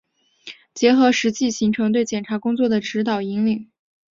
[0.73, 3.69] 结合实际形成对检察工作的指导、引领